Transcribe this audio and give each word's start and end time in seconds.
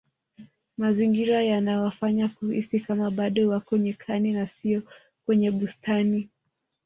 mazingira 0.77 1.39
yanawafanya 1.43 2.27
kuhisi 2.29 2.79
Kama 2.79 3.09
bado 3.11 3.49
wako 3.49 3.77
nyikani 3.77 4.31
na 4.31 4.47
siyo 4.47 4.83
kwenye 5.25 5.51
bustani 5.51 6.29